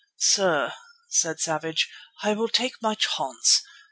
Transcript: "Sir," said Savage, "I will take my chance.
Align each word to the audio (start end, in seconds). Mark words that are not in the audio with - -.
"Sir," 0.17 0.73
said 1.09 1.39
Savage, 1.39 1.87
"I 2.23 2.33
will 2.33 2.47
take 2.49 2.73
my 2.81 2.95
chance. 2.95 3.61